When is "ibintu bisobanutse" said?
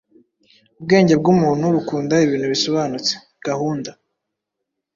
2.25-3.13